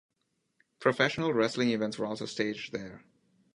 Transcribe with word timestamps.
Professional 0.79 1.31
wrestling 1.31 1.69
events 1.69 1.99
were 1.99 2.07
also 2.07 2.25
staged 2.25 2.73
there. 2.73 3.03